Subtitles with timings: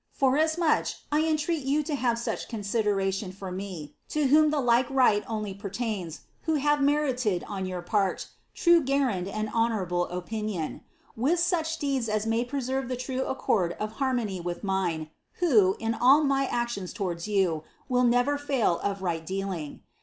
[0.19, 5.23] "Forasmuch I entreat you to have such consideralion for me (to wbora the like light
[5.27, 8.17] only peilaini, wbo have merited, on your pan.
[8.51, 10.81] Hue guerdon and honourable opinion),
[11.15, 15.75] with such deeds as may preserve the irue accord of har mony with mine, who,
[15.77, 19.83] in all my actions lowardi you, will never fail of right dealing.